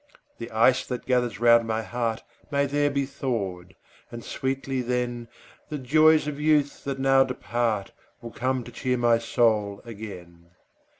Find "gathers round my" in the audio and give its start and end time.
1.05-1.83